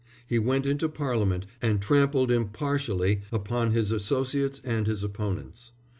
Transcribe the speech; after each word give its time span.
He 0.25 0.39
went 0.39 0.65
into 0.65 0.89
Parliament 0.89 1.45
and 1.61 1.79
trampled 1.79 2.31
impartially 2.31 3.21
upon 3.31 3.69
his 3.69 3.91
associates 3.91 4.59
and 4.63 4.87
his 4.87 5.03
opponents. 5.03 5.73